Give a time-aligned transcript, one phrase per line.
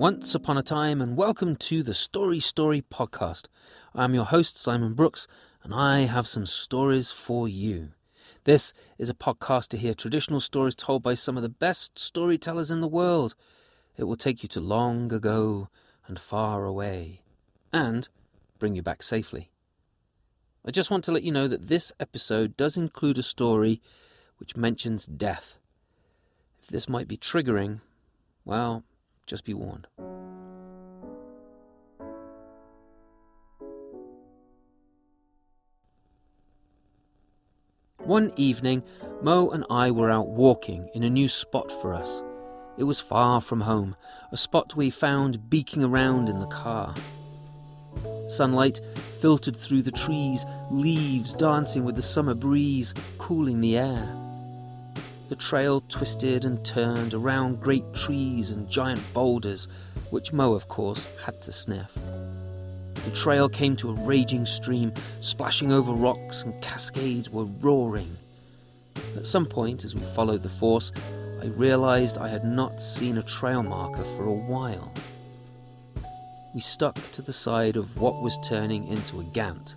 [0.00, 3.48] Once upon a time, and welcome to the Story Story podcast.
[3.94, 5.28] I'm your host, Simon Brooks,
[5.62, 7.90] and I have some stories for you.
[8.44, 12.70] This is a podcast to hear traditional stories told by some of the best storytellers
[12.70, 13.34] in the world.
[13.98, 15.68] It will take you to long ago
[16.06, 17.20] and far away,
[17.70, 18.08] and
[18.58, 19.50] bring you back safely.
[20.64, 23.82] I just want to let you know that this episode does include a story
[24.38, 25.58] which mentions death.
[26.62, 27.82] If this might be triggering,
[28.46, 28.82] well,
[29.30, 29.86] just be warned.
[37.98, 38.82] One evening,
[39.22, 42.24] Mo and I were out walking in a new spot for us.
[42.76, 43.94] It was far from home,
[44.32, 46.92] a spot we found beaking around in the car.
[48.26, 48.80] Sunlight
[49.20, 54.29] filtered through the trees, leaves dancing with the summer breeze, cooling the air.
[55.30, 59.68] The trail twisted and turned around great trees and giant boulders,
[60.10, 61.94] which Mo, of course, had to sniff.
[63.04, 68.16] The trail came to a raging stream, splashing over rocks, and cascades were roaring.
[69.16, 70.90] At some point, as we followed the force,
[71.40, 74.92] I realized I had not seen a trail marker for a while.
[76.56, 79.76] We stuck to the side of what was turning into a gant,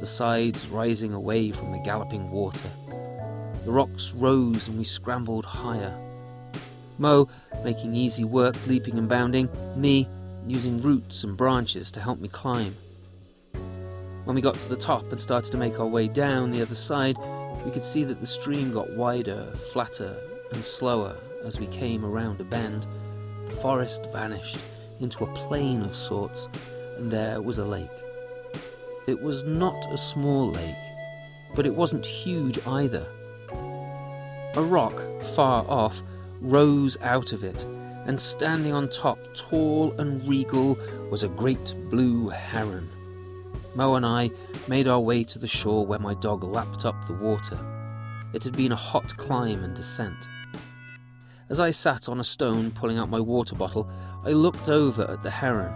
[0.00, 2.70] the sides rising away from the galloping water.
[3.68, 5.94] The rocks rose and we scrambled higher.
[6.96, 7.28] Mo
[7.62, 10.08] making easy work, leaping and bounding, me
[10.46, 12.74] using roots and branches to help me climb.
[14.24, 16.74] When we got to the top and started to make our way down the other
[16.74, 17.18] side,
[17.62, 20.16] we could see that the stream got wider, flatter,
[20.52, 21.14] and slower
[21.44, 22.86] as we came around a bend.
[23.48, 24.56] The forest vanished
[24.98, 26.48] into a plain of sorts,
[26.96, 27.90] and there was a lake.
[29.06, 30.74] It was not a small lake,
[31.54, 33.06] but it wasn't huge either.
[34.56, 35.02] A rock
[35.34, 36.02] far off
[36.40, 37.64] rose out of it,
[38.06, 40.78] and standing on top, tall and regal,
[41.10, 42.88] was a great blue heron.
[43.74, 44.30] Mo and I
[44.66, 47.58] made our way to the shore where my dog lapped up the water.
[48.32, 50.26] It had been a hot climb and descent.
[51.50, 53.88] As I sat on a stone pulling out my water bottle,
[54.24, 55.74] I looked over at the heron.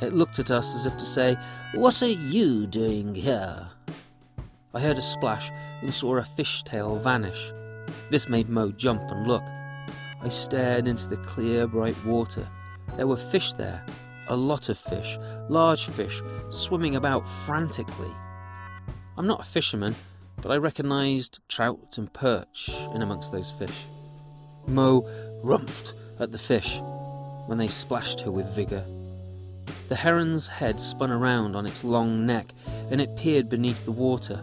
[0.00, 1.36] It looked at us as if to say,
[1.74, 3.68] What are you doing here?
[4.72, 5.50] I heard a splash
[5.82, 7.52] and saw a fishtail vanish.
[8.10, 9.42] This made Mo jump and look.
[10.22, 12.48] I stared into the clear, bright water.
[12.96, 13.84] There were fish there,
[14.28, 18.10] a lot of fish, large fish, swimming about frantically.
[19.16, 19.94] I'm not a fisherman,
[20.40, 23.84] but I recognized trout and perch in amongst those fish.
[24.66, 25.02] Mo
[25.42, 26.80] rumphed at the fish
[27.46, 28.84] when they splashed her with vigour.
[29.88, 32.54] The heron's head spun around on its long neck
[32.90, 34.42] and it peered beneath the water.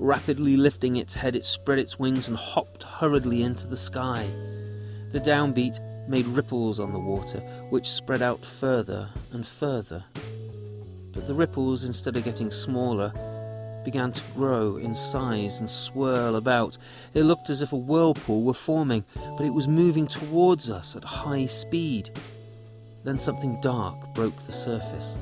[0.00, 4.26] Rapidly lifting its head, it spread its wings and hopped hurriedly into the sky.
[5.12, 5.78] The downbeat
[6.08, 10.02] made ripples on the water, which spread out further and further.
[11.12, 13.12] But the ripples, instead of getting smaller,
[13.84, 16.78] began to grow in size and swirl about.
[17.12, 19.04] It looked as if a whirlpool were forming,
[19.36, 22.08] but it was moving towards us at high speed.
[23.04, 25.18] Then something dark broke the surface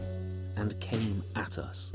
[0.54, 1.90] and came at us.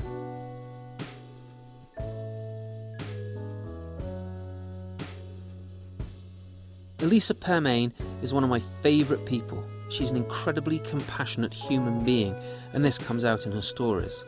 [7.04, 7.92] Elisa Pearmain
[8.22, 9.62] is one of my favourite people.
[9.90, 12.34] She's an incredibly compassionate human being,
[12.72, 14.24] and this comes out in her stories.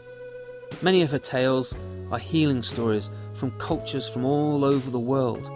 [0.82, 1.75] Many of her tales
[2.12, 5.48] are healing stories from cultures from all over the world.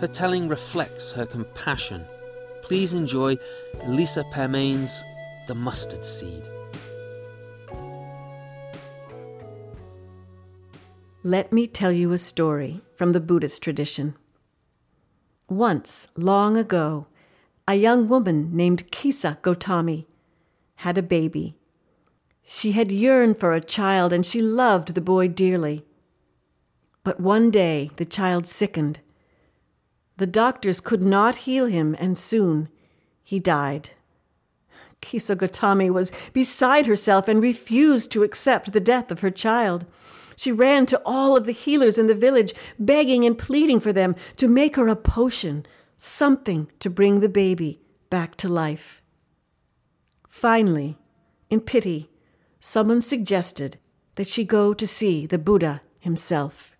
[0.00, 2.04] Her telling reflects her compassion.
[2.62, 3.38] Please enjoy
[3.88, 5.02] Lisa Pearmain's
[5.48, 6.46] The Mustard Seed.
[11.24, 14.14] Let me tell you a story from the Buddhist tradition.
[15.48, 17.06] Once, long ago,
[17.66, 20.04] a young woman named Kisa Gotami
[20.76, 21.56] had a baby.
[22.44, 25.84] She had yearned for a child and she loved the boy dearly.
[27.02, 29.00] But one day the child sickened.
[30.18, 32.68] The doctors could not heal him, and soon
[33.22, 33.90] he died.
[35.00, 39.86] Kisa Gotami was beside herself and refused to accept the death of her child.
[40.38, 44.14] She ran to all of the healers in the village, begging and pleading for them
[44.36, 49.02] to make her a potion, something to bring the baby back to life.
[50.28, 50.96] Finally,
[51.50, 52.08] in pity,
[52.60, 53.78] someone suggested
[54.14, 56.76] that she go to see the Buddha himself.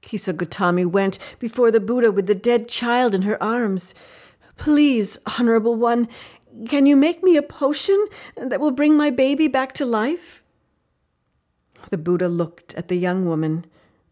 [0.00, 3.94] Kisa Gotami went before the Buddha with the dead child in her arms.
[4.56, 6.08] Please, Honorable One,
[6.66, 8.06] can you make me a potion
[8.38, 10.37] that will bring my baby back to life?
[11.90, 13.64] The Buddha looked at the young woman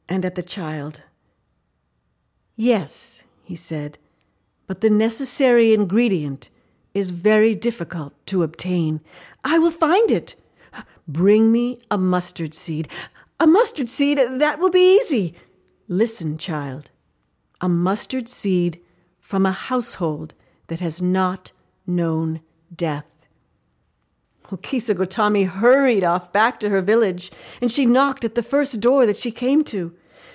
[0.08, 1.02] and at the child.
[2.56, 3.98] Yes, he said,
[4.66, 6.50] but the necessary ingredient
[6.94, 9.00] is very difficult to obtain.
[9.44, 10.36] I will find it.
[11.06, 12.88] Bring me a mustard seed.
[13.38, 15.34] A mustard seed, that will be easy.
[15.86, 16.90] Listen, child.
[17.60, 18.80] A mustard seed
[19.20, 20.34] from a household
[20.68, 21.52] that has not
[21.86, 22.40] known
[22.74, 23.15] death.
[24.62, 29.06] Kisa Gotami hurried off back to her village, and she knocked at the first door
[29.06, 29.94] that she came to.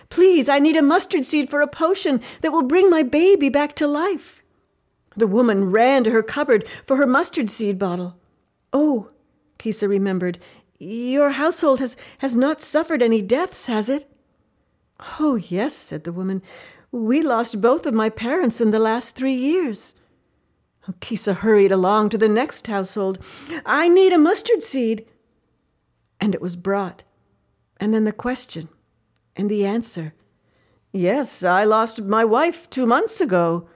[0.09, 3.73] Please, I need a mustard seed for a potion that will bring my baby back
[3.75, 4.43] to life.
[5.15, 8.17] The woman ran to her cupboard for her mustard seed bottle.
[8.73, 9.11] Oh,
[9.57, 10.39] Kisa remembered,
[10.79, 14.05] your household has, has not suffered any deaths, has it?
[15.19, 16.41] Oh, yes, said the woman.
[16.91, 19.95] We lost both of my parents in the last three years.
[20.99, 23.19] Kisa hurried along to the next household.
[23.65, 25.05] I need a mustard seed.
[26.19, 27.03] And it was brought.
[27.77, 28.69] And then the question
[29.35, 30.13] and the answer.
[30.91, 33.67] Yes, I lost my wife two months ago.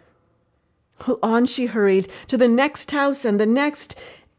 [1.21, 3.95] On she hurried to the next house and the next,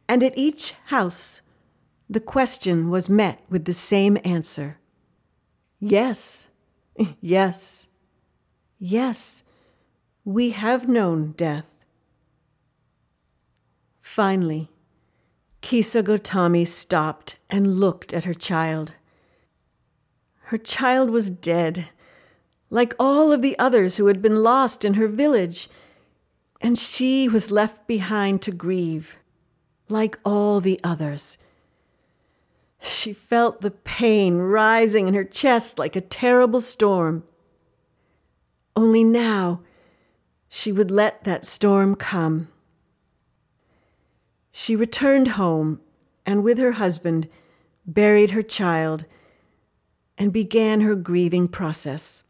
[0.09, 1.43] and at each house
[2.09, 4.79] the question was met with the same answer
[5.79, 6.49] Yes,
[7.21, 7.89] yes,
[8.79, 9.43] yes,
[10.25, 11.76] we have known death.
[14.17, 14.71] Finally,
[15.61, 18.95] Kisa Gotami stopped and looked at her child.
[20.45, 21.91] Her child was dead,
[22.71, 25.69] like all of the others who had been lost in her village,
[26.63, 29.19] and she was left behind to grieve,
[29.91, 31.37] like all the others.
[32.81, 37.23] She felt the pain rising in her chest like a terrible storm.
[38.75, 39.61] Only now
[40.49, 42.49] she would let that storm come.
[44.59, 45.83] She returned home
[46.25, 47.29] and, with her husband,
[47.87, 49.05] buried her child
[50.17, 52.25] and began her grieving process.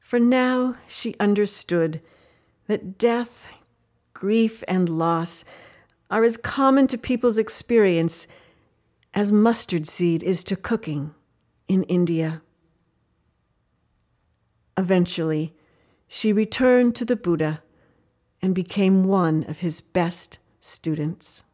[0.00, 2.02] For now she understood
[2.66, 3.48] that death,
[4.12, 5.46] grief, and loss
[6.10, 8.26] are as common to people's experience
[9.14, 11.14] as mustard seed is to cooking
[11.68, 12.42] in India.
[14.76, 15.54] Eventually,
[16.06, 17.62] she returned to the Buddha
[18.42, 21.44] and became one of his best students.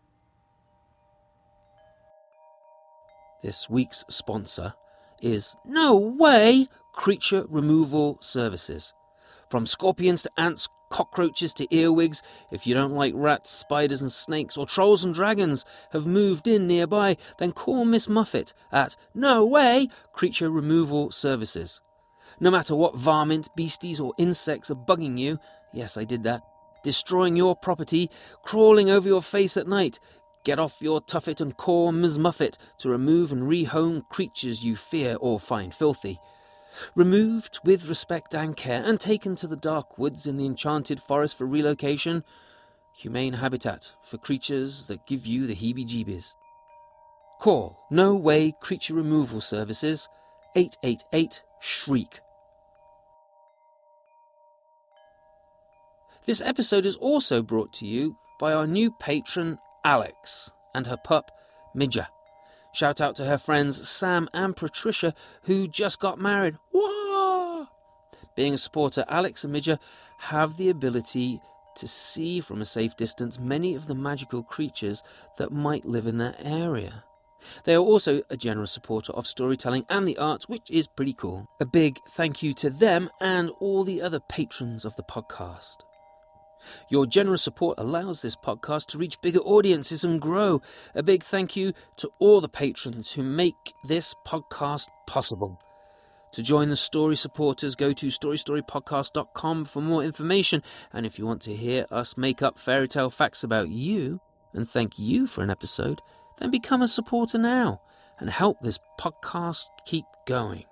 [3.43, 4.75] This week's sponsor
[5.21, 8.93] is No Way Creature Removal Services.
[9.51, 14.57] From scorpions to ants, cockroaches to earwigs, if you don't like rats, spiders, and snakes,
[14.57, 19.89] or trolls and dragons have moved in nearby, then call Miss Muffet at No Way
[20.13, 21.81] Creature Removal Services.
[22.41, 25.39] No matter what varmint, beasties, or insects are bugging you,
[25.73, 26.43] yes, I did that,
[26.83, 28.11] destroying your property,
[28.43, 29.99] crawling over your face at night,
[30.45, 32.19] Get off your tuffet and call Ms.
[32.19, 36.19] Muffet to remove and rehome creatures you fear or find filthy.
[36.97, 41.39] Removed with respect and care and taken to the dark woods in the enchanted forest
[41.39, 42.25] for relocation,
[42.93, 46.35] humane habitat for creatures that give you the heebie jeebies.
[47.39, 50.09] Call No Way Creature Removal Services
[50.57, 52.21] 888 Shriek.
[56.25, 61.33] This episode is also brought to you by our new patron, Alex and her pup,
[61.75, 62.07] Midja.
[62.73, 66.55] Shout out to her friends Sam and Patricia, who just got married.
[66.73, 67.67] Whoa!
[68.37, 69.81] Being a supporter, Alex and Midja
[70.19, 71.41] have the ability
[71.75, 75.03] to see from a safe distance many of the magical creatures
[75.39, 77.03] that might live in their area.
[77.65, 81.49] They are also a generous supporter of storytelling and the arts, which is pretty cool.
[81.59, 85.79] A big thank you to them and all the other patrons of the podcast.
[86.91, 90.61] Your generous support allows this podcast to reach bigger audiences and grow.
[90.95, 93.55] A big thank you to all the patrons who make
[93.85, 95.61] this podcast possible.
[96.33, 100.63] To join the story supporters, go to storystorypodcast.com for more information.
[100.93, 104.21] And if you want to hear us make up fairy tale facts about you
[104.55, 106.01] and thank you for an episode,
[106.39, 107.83] then become a supporter now
[108.19, 110.65] and help this podcast keep going.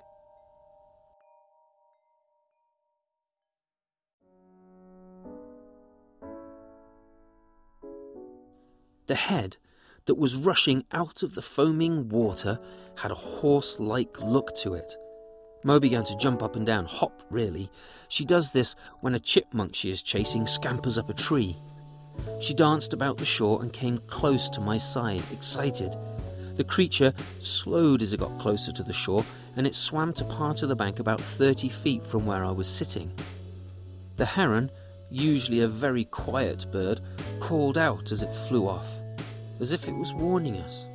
[9.10, 9.56] The head
[10.06, 12.60] that was rushing out of the foaming water
[12.94, 14.94] had a horse like look to it.
[15.64, 17.72] Mo began to jump up and down, hop really.
[18.06, 21.56] She does this when a chipmunk she is chasing scampers up a tree.
[22.38, 25.92] She danced about the shore and came close to my side, excited.
[26.54, 29.24] The creature slowed as it got closer to the shore,
[29.56, 32.68] and it swam to part of the bank about 30 feet from where I was
[32.68, 33.10] sitting.
[34.18, 34.70] The heron,
[35.10, 37.00] usually a very quiet bird,
[37.40, 38.86] called out as it flew off,
[39.60, 40.86] as if it was warning us.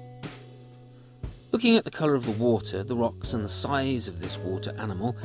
[1.51, 4.75] Looking at the colour of the water, the rocks, and the size of this water
[4.77, 5.15] animal,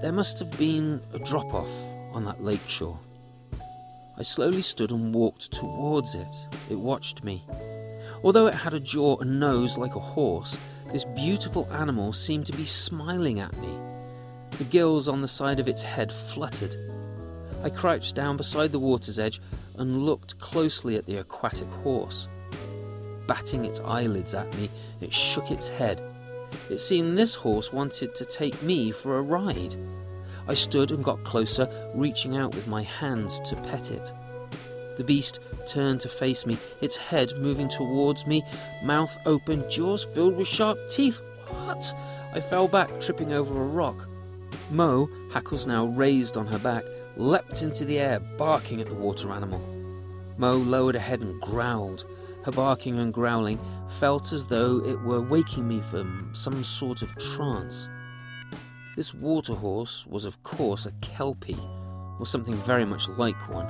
[0.00, 1.70] there must have been a drop off
[2.12, 2.98] on that lake shore.
[4.16, 6.46] I slowly stood and walked towards it.
[6.70, 7.44] It watched me.
[8.22, 10.56] Although it had a jaw and nose like a horse,
[10.92, 13.76] this beautiful animal seemed to be smiling at me.
[14.52, 16.76] The gills on the side of its head fluttered.
[17.64, 19.40] I crouched down beside the water's edge
[19.76, 22.28] and looked closely at the aquatic horse.
[23.26, 26.02] Batting its eyelids at me, it shook its head.
[26.70, 29.76] It seemed this horse wanted to take me for a ride.
[30.46, 34.12] I stood and got closer, reaching out with my hands to pet it.
[34.96, 38.42] The beast turned to face me, its head moving towards me,
[38.82, 41.20] mouth open, jaws filled with sharp teeth.
[41.48, 41.94] What?
[42.32, 44.06] I fell back, tripping over a rock.
[44.70, 46.84] Mo, hackles now raised on her back,
[47.16, 49.60] leapt into the air, barking at the water animal.
[50.36, 52.04] Mo lowered her head and growled.
[52.44, 53.58] Her barking and growling
[53.98, 57.88] felt as though it were waking me from some sort of trance.
[58.96, 61.58] This water horse was, of course, a Kelpie,
[62.18, 63.66] or something very much like one.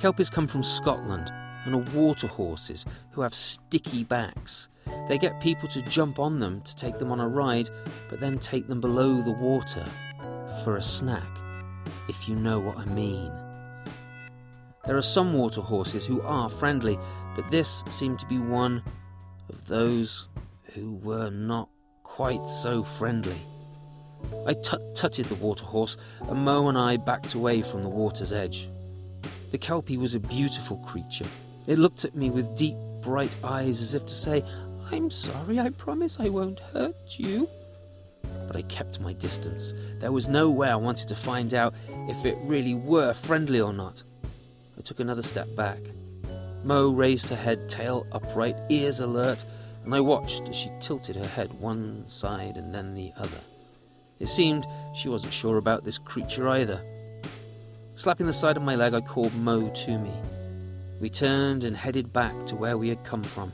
[0.00, 1.32] Kelpies come from Scotland
[1.64, 4.68] and are water horses who have sticky backs.
[5.08, 7.70] They get people to jump on them to take them on a ride,
[8.10, 9.84] but then take them below the water
[10.64, 11.28] for a snack,
[12.08, 13.30] if you know what I mean.
[14.88, 16.98] There are some water horses who are friendly,
[17.36, 18.82] but this seemed to be one
[19.50, 20.28] of those
[20.72, 21.68] who were not
[22.04, 23.38] quite so friendly.
[24.46, 28.32] I tut tutted the water horse, and Mo and I backed away from the water's
[28.32, 28.70] edge.
[29.50, 31.26] The Kelpie was a beautiful creature.
[31.66, 34.42] It looked at me with deep, bright eyes as if to say,
[34.90, 37.46] I'm sorry, I promise I won't hurt you.
[38.46, 39.74] But I kept my distance.
[40.00, 41.74] There was no way I wanted to find out
[42.08, 44.02] if it really were friendly or not.
[44.78, 45.80] I took another step back.
[46.62, 49.44] Mo raised her head, tail upright, ears alert,
[49.84, 53.40] and I watched as she tilted her head one side and then the other.
[54.20, 56.80] It seemed she wasn't sure about this creature either.
[57.94, 60.12] Slapping the side of my leg, I called Mo to me.
[61.00, 63.52] We turned and headed back to where we had come from.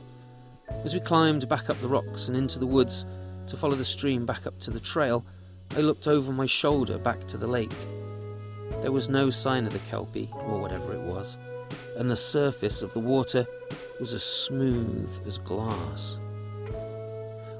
[0.83, 3.05] As we climbed back up the rocks and into the woods
[3.47, 5.25] to follow the stream back up to the trail,
[5.75, 7.73] I looked over my shoulder back to the lake.
[8.85, 11.37] There was no sign of the kelpie, or whatever it was,
[11.97, 13.47] and the surface of the water
[13.99, 16.19] was as smooth as glass.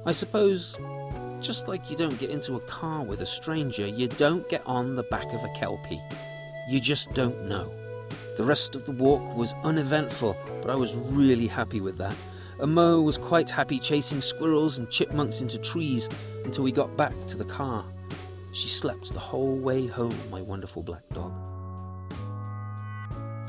[0.05, 0.77] I suppose
[1.41, 4.96] just like you don't get into a car with a stranger, you don't get on
[4.96, 6.00] the back of a Kelpie.
[6.70, 7.74] You just don't know.
[8.38, 12.15] The rest of the walk was uneventful, but I was really happy with that.
[12.60, 16.08] And Mo was quite happy chasing squirrels and chipmunks into trees
[16.44, 17.84] until we got back to the car.
[18.55, 21.33] She slept the whole way home, my wonderful black dog.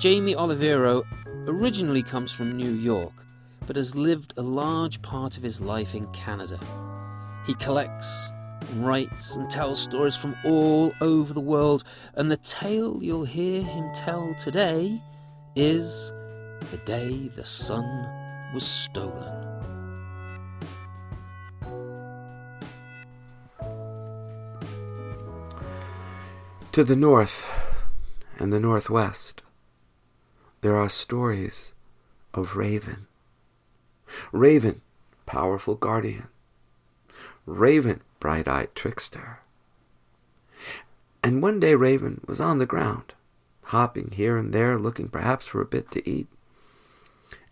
[0.00, 1.04] Jamie Oliviero
[1.46, 3.12] originally comes from New York,
[3.68, 6.58] but has lived a large part of his life in Canada.
[7.46, 8.32] He collects
[8.68, 11.84] and writes and tells stories from all over the world,
[12.14, 15.00] and the tale you'll hear him tell today
[15.54, 16.12] is
[16.72, 17.84] The Day the Sun
[18.52, 19.45] Was Stolen.
[26.76, 27.48] To the north
[28.38, 29.42] and the northwest,
[30.60, 31.72] there are stories
[32.34, 33.06] of Raven.
[34.30, 34.82] Raven,
[35.24, 36.28] powerful guardian.
[37.46, 39.38] Raven, bright eyed trickster.
[41.22, 43.14] And one day Raven was on the ground,
[43.72, 46.26] hopping here and there, looking perhaps for a bit to eat,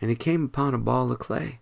[0.03, 1.61] and he came upon a ball of clay.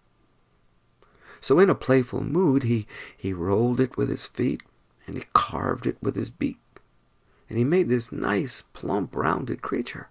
[1.40, 4.64] So, in a playful mood, he, he rolled it with his feet,
[5.06, 6.58] and he carved it with his beak,
[7.52, 10.08] and he made this nice, plump, rounded creature.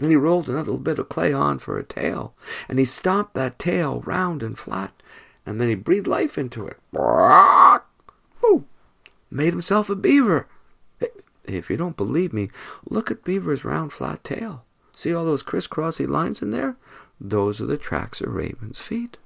[0.00, 2.34] And he rolled another bit of clay on for a tail,
[2.68, 4.92] and he stomped that tail round and flat,
[5.46, 6.76] and then he breathed life into it.
[8.44, 8.64] Ooh,
[9.30, 10.48] made himself a beaver.
[11.44, 12.50] If you don't believe me,
[12.84, 14.64] look at Beaver's round, flat tail.
[14.92, 16.76] See all those crisscrossy lines in there?
[17.20, 19.18] Those are the tracks of Raven's feet.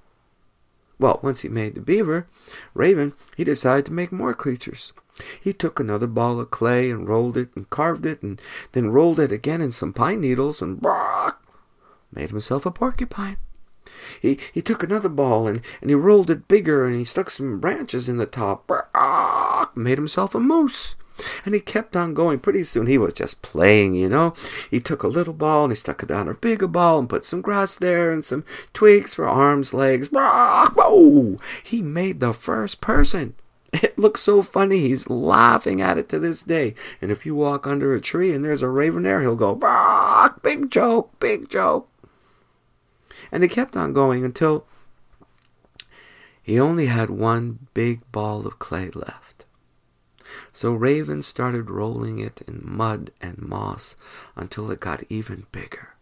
[0.99, 2.27] Well, once he made the beaver,
[2.75, 4.93] Raven, he decided to make more creatures.
[5.41, 8.41] He took another ball of clay and rolled it and carved it and
[8.73, 10.85] then rolled it again in some pine needles and
[12.13, 13.37] made himself a porcupine.
[14.21, 17.61] He, he took another ball and, and he rolled it bigger and he stuck some
[17.61, 18.67] branches in the top.
[18.67, 20.97] Brrr made himself a moose.
[21.45, 22.41] And he kept on going.
[22.41, 24.35] Pretty soon he was just playing, you know.
[24.69, 27.25] He took a little ball and he stuck it down a bigger ball and put
[27.25, 30.09] some grass there and some twigs for arms, legs.
[30.13, 33.35] Oh, he made the first person.
[33.83, 34.79] It looks so funny.
[34.79, 36.75] He's laughing at it to this day.
[37.03, 39.55] And if you walk under a tree and there's a raven there, he'll go,
[40.43, 41.89] big joke, big joke.
[43.33, 44.65] And he kept on going until
[46.43, 49.45] he only had one big ball of clay left.
[50.53, 53.97] So Raven started rolling it in mud and moss
[54.37, 55.95] until it got even bigger.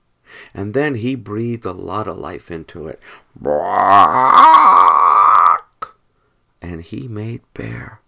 [0.53, 3.01] And then he breathed a lot of life into it.
[6.63, 8.01] And he made bear.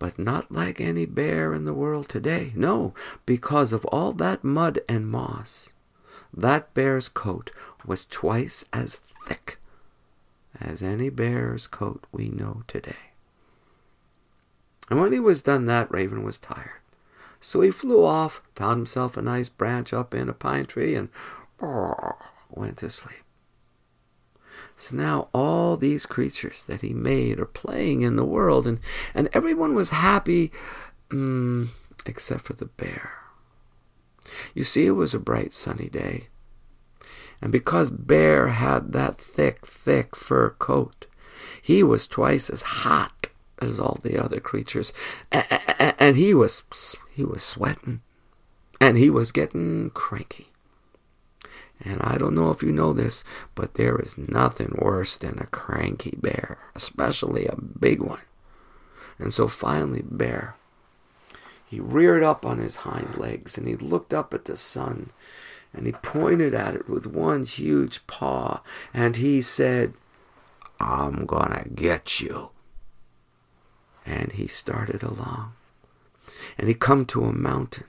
[0.00, 2.52] But not like any bear in the world today.
[2.56, 2.94] No,
[3.26, 5.74] because of all that mud and moss.
[6.34, 7.52] That bear's coat
[7.86, 9.58] was twice as thick
[10.60, 13.12] as any bear's coat we know today.
[14.88, 16.80] And when he was done that, Raven was tired.
[17.40, 21.08] So he flew off, found himself a nice branch up in a pine tree, and
[22.50, 23.24] went to sleep.
[24.80, 28.80] So now all these creatures that he made are playing in the world, and,
[29.14, 30.50] and everyone was happy
[31.10, 31.68] mm,
[32.06, 33.12] except for the bear.
[34.54, 36.28] You see, it was a bright sunny day.
[37.42, 41.04] And because Bear had that thick, thick fur coat,
[41.60, 43.28] he was twice as hot
[43.60, 44.94] as all the other creatures,
[45.30, 46.62] and he was
[47.12, 48.00] he was sweating,
[48.80, 50.49] and he was getting cranky.
[51.82, 55.46] And I don't know if you know this, but there is nothing worse than a
[55.46, 58.20] cranky bear, especially a big one.
[59.18, 60.56] And so finally, Bear,
[61.66, 65.10] he reared up on his hind legs and he looked up at the sun
[65.72, 69.94] and he pointed at it with one huge paw and he said,
[70.80, 72.50] I'm gonna get you
[74.06, 75.52] and he started along.
[76.58, 77.84] And he come to a mountain.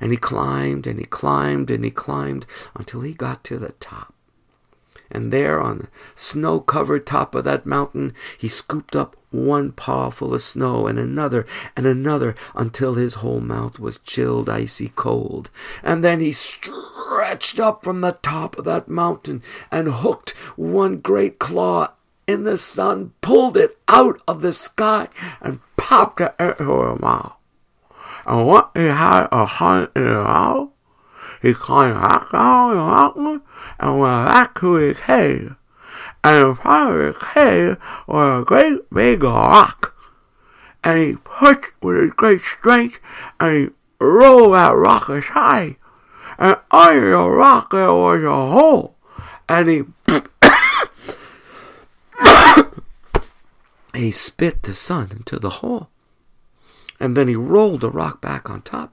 [0.00, 4.14] And he climbed and he climbed and he climbed until he got to the top.
[5.10, 10.10] And there on the snow covered top of that mountain, he scooped up one paw
[10.10, 15.50] full of snow and another and another until his whole mouth was chilled icy cold.
[15.82, 21.38] And then he stretched up from the top of that mountain and hooked one great
[21.38, 21.92] claw
[22.28, 25.08] in the sun, pulled it out of the sky,
[25.40, 27.39] and popped it into her mouth.
[28.30, 30.68] And when he had a hunt in the mouth,
[31.42, 33.42] he climbed back down the mountain
[33.80, 35.56] and went back to his cave.
[36.22, 39.96] And in front of his cave was a great big rock.
[40.84, 43.00] And he pushed with his great strength
[43.40, 45.74] and he rolled that rock aside.
[46.38, 48.94] And under the rock there was a hole.
[49.48, 49.82] And he
[54.00, 55.88] he spit the sun into the hole.
[57.00, 58.92] And then he rolled the rock back on top.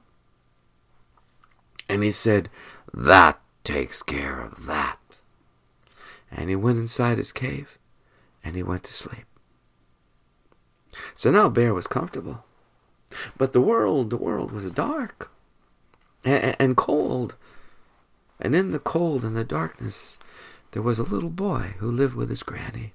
[1.88, 2.48] And he said,
[2.92, 4.98] That takes care of that.
[6.30, 7.78] And he went inside his cave
[8.42, 9.26] and he went to sleep.
[11.14, 12.44] So now Bear was comfortable.
[13.36, 15.30] But the world, the world was dark
[16.24, 17.36] and, and cold.
[18.40, 20.18] And in the cold and the darkness,
[20.72, 22.92] there was a little boy who lived with his granny.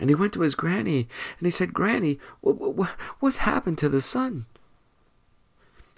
[0.00, 4.46] And he went to his granny and he said, Granny, what's happened to the sun?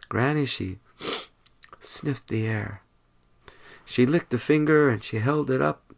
[0.08, 0.78] Granny, she
[1.80, 2.82] sniffed the air.
[3.84, 5.94] She licked a finger and she held it up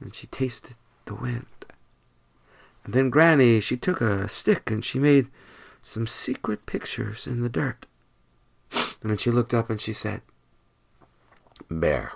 [0.00, 1.46] and she tasted the wind.
[2.84, 5.28] And then Granny, she took a stick and she made
[5.80, 7.86] some secret pictures in the dirt.
[9.00, 10.22] And then she looked up and she said,
[11.70, 12.12] Bear.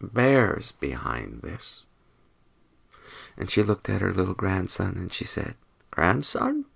[0.00, 1.84] Bear's behind this.
[3.36, 5.54] And she looked at her little grandson and she said,
[5.90, 6.66] Grandson,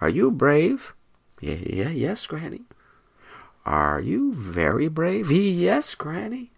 [0.00, 0.94] are you brave?
[1.40, 2.62] Yeah, yeah, yes, Granny.
[3.64, 5.30] Are you very brave?
[5.30, 6.52] Yes, Granny.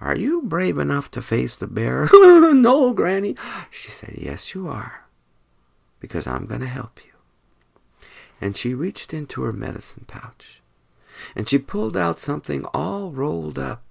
[0.00, 2.08] Are you brave enough to face the bear?
[2.12, 3.36] no, Granny.
[3.70, 5.06] She said, Yes, you are,
[6.00, 7.12] because I'm going to help you.
[8.40, 10.58] And she reached into her medicine pouch
[11.34, 13.82] and she pulled out something all rolled up.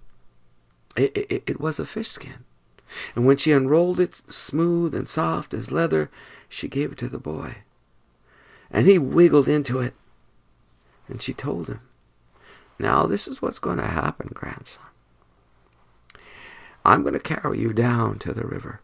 [0.95, 2.45] It, it, it was a fish skin.
[3.15, 6.09] And when she unrolled it, smooth and soft as leather,
[6.49, 7.57] she gave it to the boy.
[8.71, 9.93] And he wiggled into it.
[11.07, 11.81] And she told him,
[12.79, 14.83] Now this is what's going to happen, grandson.
[16.85, 18.81] I'm going to carry you down to the river.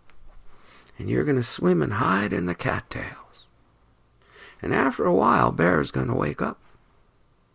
[0.98, 3.46] And you're going to swim and hide in the cattails.
[4.62, 6.60] And after a while, Bear's going to wake up.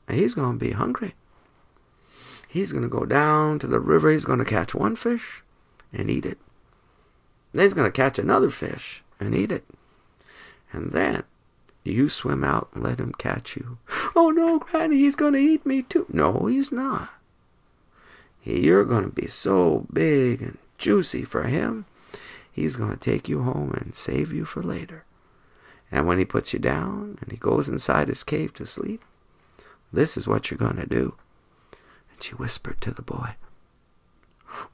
[0.06, 1.14] And he's going to be hungry.
[2.48, 4.10] He's going to go down to the river.
[4.10, 5.42] He's going to catch one fish
[5.92, 6.38] and eat it.
[7.52, 9.64] Then he's going to catch another fish and eat it.
[10.72, 11.24] And then
[11.84, 13.78] You swim out and let him catch you.
[14.16, 16.04] Oh no, Granny, he's going to eat me too.
[16.08, 17.10] No, he's not.
[18.42, 21.84] You're going to be so big and juicy for him,
[22.50, 25.04] he's going to take you home and save you for later.
[25.90, 29.04] And when he puts you down and he goes inside his cave to sleep,
[29.92, 31.14] this is what you're going to do.
[32.12, 33.34] And she whispered to the boy,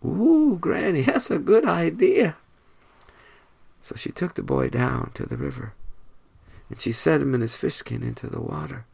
[0.04, 2.37] Ooh, Granny, that's a good idea.
[3.80, 5.74] So she took the boy down to the river,
[6.70, 8.87] and she set him in his fish skin into the water.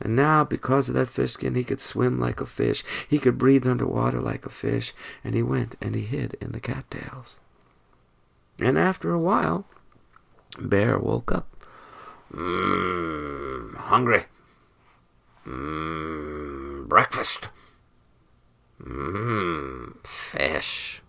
[0.00, 2.82] And now, because of that fish skin, he could swim like a fish.
[3.06, 4.94] He could breathe underwater like a fish.
[5.22, 7.38] And he went and he hid in the cattails.
[8.58, 9.66] And after a while,
[10.58, 11.46] Bear woke up.
[12.32, 14.24] Mmm, hungry.
[15.46, 17.48] Mmm, breakfast.
[18.82, 21.02] Mmm, fish.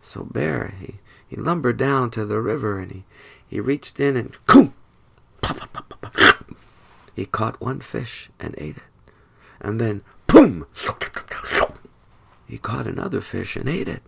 [0.00, 0.94] So Bear, he,
[1.26, 3.04] he lumbered down to the river and he,
[3.46, 4.74] he reached in and coom.
[7.18, 8.82] He caught one fish and ate it.
[9.60, 10.66] And then, boom!
[12.46, 14.02] He caught another fish and ate it.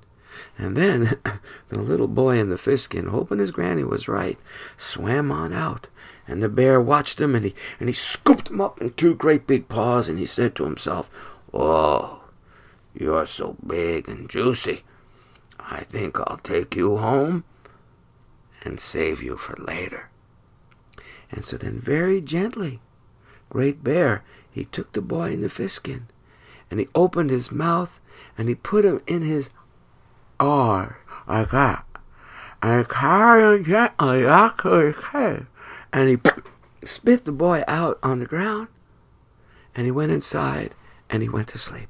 [0.56, 1.18] And then
[1.70, 4.38] the little boy in the fish skin, hoping his granny was right,
[4.76, 5.88] swam on out.
[6.28, 9.44] And the bear watched him and he, and he scooped him up in two great
[9.46, 11.10] big paws and he said to himself,
[11.52, 12.22] Oh,
[12.94, 14.82] you're so big and juicy.
[15.58, 17.44] I think I'll take you home
[18.62, 20.10] and save you for later.
[21.30, 22.80] And so then, very gently,
[23.48, 26.08] Great Bear, he took the boy in the fish skin,
[26.70, 28.00] and he opened his mouth,
[28.36, 29.50] and he put him in his
[30.38, 31.84] arm like that,
[32.62, 35.46] and carried him gently back to his cave,
[35.92, 36.18] and he
[36.84, 38.68] spit the boy out on the ground,
[39.74, 40.74] and he went inside,
[41.10, 41.88] and he went to sleep.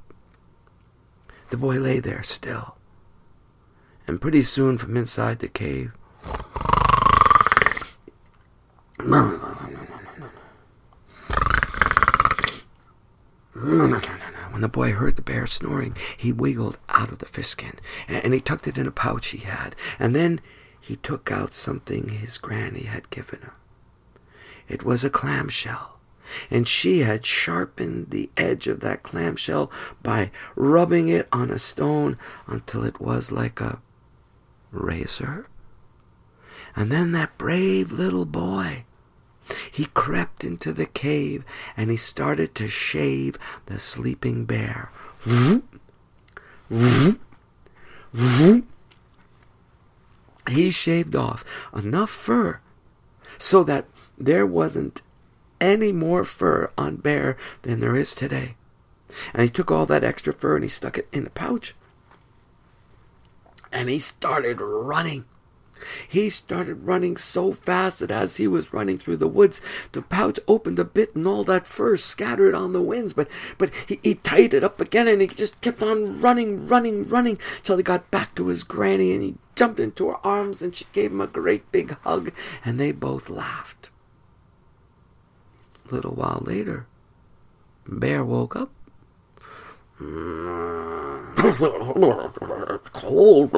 [1.50, 2.76] The boy lay there still,
[4.06, 5.92] and pretty soon from inside the cave,
[14.50, 17.78] When the boy heard the bear snoring, he wiggled out of the fish skin,
[18.08, 20.40] and he tucked it in a pouch he had, and then
[20.80, 23.52] he took out something his granny had given him.
[24.68, 25.99] It was a clamshell,
[26.50, 29.70] and she had sharpened the edge of that clamshell
[30.02, 32.16] by rubbing it on a stone
[32.46, 33.80] until it was like a
[34.70, 35.46] razor.
[36.76, 38.84] And then that brave little boy
[39.70, 41.44] he crept into the cave
[41.76, 44.90] and he started to shave the sleeping bear.
[50.48, 52.60] He shaved off enough fur
[53.38, 53.86] so that
[54.18, 55.02] there wasn't
[55.60, 58.56] any more fur on bear than there is today.
[59.32, 61.74] And he took all that extra fur and he stuck it in a pouch.
[63.72, 65.24] And he started running.
[66.08, 69.60] He started running so fast that as he was running through the woods,
[69.92, 73.12] the pouch opened a bit and all that fur scattered on the winds.
[73.12, 77.08] But but he, he tied it up again and he just kept on running, running,
[77.08, 80.74] running till he got back to his granny and he jumped into her arms and
[80.74, 82.32] she gave him a great big hug
[82.64, 83.90] and they both laughed.
[85.90, 86.86] A little while later,
[87.86, 88.70] Bear woke up
[92.80, 93.50] it's cold.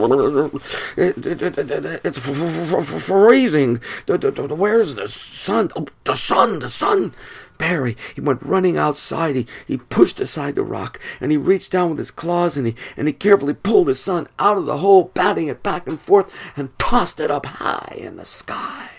[0.97, 3.81] It, it, it, it's freezing.
[4.07, 5.71] Where's the sun?
[5.77, 7.14] Oh, the sun, the sun.
[7.59, 9.37] Barry, he went running outside.
[9.37, 12.75] He, he pushed aside the rock and he reached down with his claws and he,
[12.97, 16.35] and he carefully pulled his sun out of the hole, batting it back and forth
[16.57, 18.90] and tossed it up high in the sky.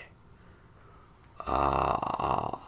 [1.46, 2.63] Ah.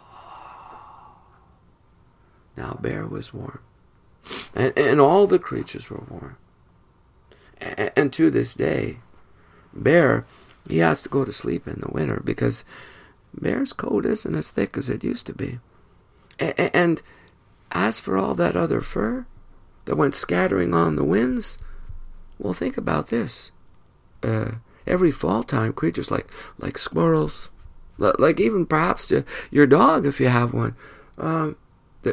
[2.56, 3.60] Now Bear was warm
[4.54, 6.36] and, and all the creatures were warm.
[7.60, 8.98] And, and to this day,
[9.72, 10.26] Bear,
[10.68, 12.64] he has to go to sleep in the winter because
[13.38, 15.58] Bear's coat isn't as thick as it used to be.
[16.38, 17.02] And, and
[17.70, 19.26] as for all that other fur
[19.84, 21.58] that went scattering on the winds,
[22.38, 23.52] well, think about this.
[24.22, 24.52] Uh,
[24.86, 26.26] every fall time, creatures like
[26.58, 27.50] like squirrels,
[27.98, 29.12] like even perhaps
[29.50, 30.74] your dog if you have one,
[31.18, 31.56] um,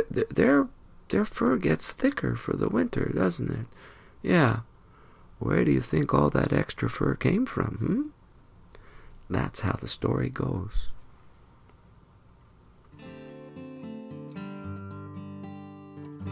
[0.10, 0.68] they're
[1.10, 3.66] their fur gets thicker for the winter, doesn't it?
[4.24, 4.62] Yeah.
[5.38, 8.02] Where do you think all that extra fur came from, hmm?
[9.30, 10.90] That's how the story goes.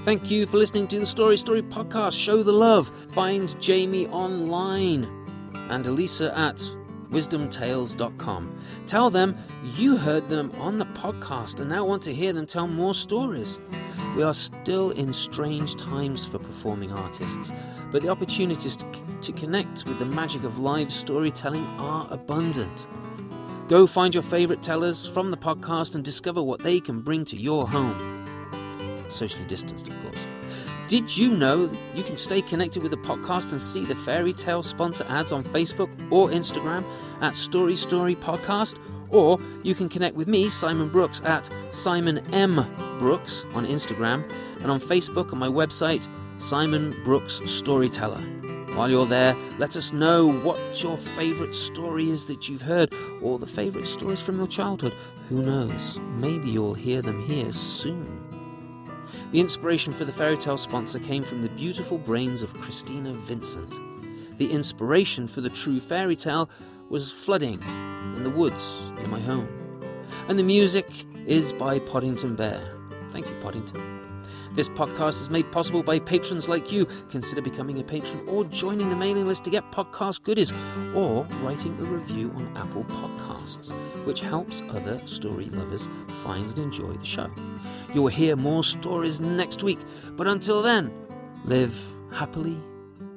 [0.04, 2.20] Thank you for listening to the Story Story podcast.
[2.20, 2.90] Show the love.
[3.12, 5.04] Find Jamie online
[5.70, 6.56] and Elisa at
[7.12, 8.60] wisdomtales.com.
[8.88, 9.38] Tell them
[9.76, 13.58] you heard them on the podcast and now want to hear them tell more stories.
[14.16, 17.52] We are still in strange times for performing artists,
[17.92, 18.86] but the opportunities to,
[19.22, 22.88] to connect with the magic of live storytelling are abundant.
[23.68, 27.38] Go find your favourite tellers from the podcast and discover what they can bring to
[27.38, 29.06] your home.
[29.10, 30.20] Socially distanced, of course.
[30.88, 34.62] Did you know you can stay connected with the podcast and see the fairy tale
[34.62, 36.84] sponsor ads on Facebook or Instagram
[37.22, 38.78] at Story Story Podcast?
[39.12, 42.66] Or you can connect with me, Simon Brooks, at Simon M.
[42.98, 44.30] Brooks on Instagram
[44.62, 46.08] and on Facebook on my website,
[46.40, 48.22] Simon Brooks Storyteller.
[48.76, 53.38] While you're there, let us know what your favourite story is that you've heard, or
[53.38, 54.96] the favourite stories from your childhood.
[55.28, 55.98] Who knows?
[56.16, 58.22] Maybe you'll hear them here soon.
[59.34, 63.78] The inspiration for the fairy tale sponsor came from the beautiful brains of Christina Vincent.
[64.38, 66.50] The inspiration for the true fairy tale
[66.92, 67.64] was flooding
[68.18, 69.48] in the woods near my home.
[70.28, 72.78] And the music is by Podington Bear.
[73.12, 74.26] Thank you, Poddington.
[74.54, 76.86] This podcast is made possible by patrons like you.
[77.10, 80.52] Consider becoming a patron or joining the mailing list to get podcast goodies
[80.94, 83.72] or writing a review on Apple Podcasts,
[84.06, 85.88] which helps other story lovers
[86.26, 87.32] find and enjoy the show.
[87.94, 89.80] You'll hear more stories next week,
[90.18, 90.92] but until then,
[91.46, 91.74] live
[92.12, 92.58] happily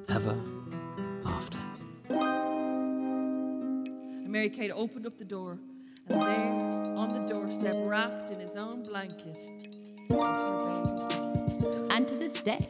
[0.09, 0.34] ever
[4.35, 5.61] Mary Kate opened up the door,
[6.09, 6.53] and there,
[6.99, 9.39] on the doorstep, wrapped in his own blanket,
[10.11, 11.95] was her baby.
[11.95, 12.69] And to this day,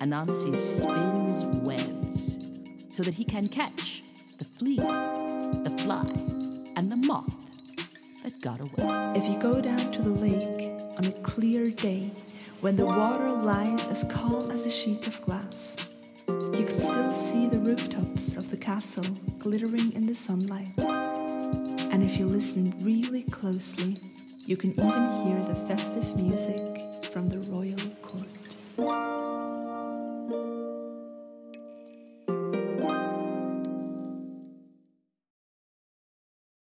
[0.00, 2.36] Anansi spins webs
[2.88, 4.04] so that he can catch
[4.38, 6.06] the flea, the fly,
[6.76, 7.34] and the moth
[8.22, 9.18] that got away.
[9.18, 12.12] If you go down to the lake on a clear day
[12.60, 15.81] when the water lies as calm as a sheet of glass,
[17.72, 20.74] rooftops of the castle glittering in the sunlight.
[20.76, 23.96] And if you listen really closely,
[24.44, 29.21] you can even hear the festive music from the royal court.